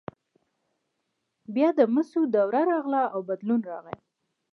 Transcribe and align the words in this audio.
بیا 1.53 1.69
د 1.79 1.79
مسو 1.93 2.21
دوره 2.35 2.61
راغله 2.71 3.01
او 3.13 3.19
بدلون 3.29 3.59
راغی. 3.69 3.97